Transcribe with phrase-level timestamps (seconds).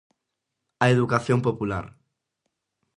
[0.83, 1.85] A educación popular.